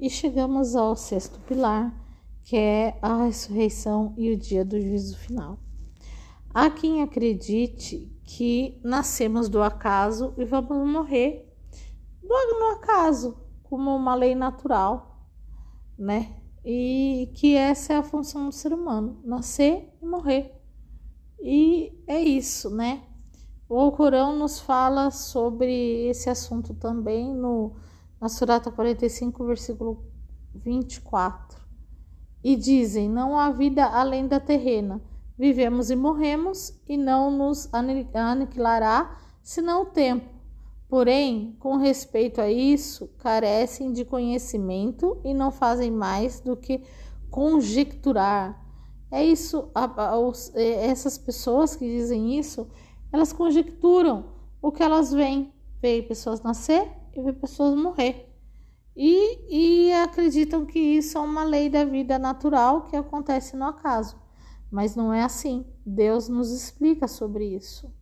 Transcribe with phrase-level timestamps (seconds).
[0.00, 1.94] e chegamos ao sexto pilar,
[2.42, 5.58] que é a ressurreição e o dia do juízo final.
[6.52, 11.50] Há quem acredite que nascemos do acaso e vamos morrer
[12.60, 15.26] no acaso, como uma lei natural,
[15.98, 16.36] né?
[16.64, 20.54] E que essa é a função do ser humano, nascer e morrer.
[21.40, 23.02] E é isso, né?
[23.68, 27.76] O Alcorão nos fala sobre esse assunto também no,
[28.20, 30.04] na Surata 45, versículo
[30.54, 31.58] 24.
[32.42, 35.00] E dizem: Não há vida além da terrena.
[35.38, 37.68] Vivemos e morremos, e não nos
[38.12, 40.28] aniquilará senão o tempo.
[40.88, 46.82] Porém, com respeito a isso, carecem de conhecimento e não fazem mais do que
[47.30, 48.60] conjecturar
[49.10, 49.70] é isso,
[50.54, 52.68] é, essas pessoas que dizem isso,
[53.12, 54.26] elas conjecturam
[54.62, 55.52] o que elas veem.
[55.82, 58.28] Veem pessoas nascer e veem pessoas morrer.
[58.96, 64.20] E, e acreditam que isso é uma lei da vida natural que acontece no acaso.
[64.70, 65.64] Mas não é assim.
[65.84, 67.92] Deus nos explica sobre isso.